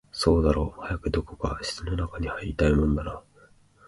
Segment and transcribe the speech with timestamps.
[0.11, 3.21] そうだろう、早くどこか室の中に入りたいもんだな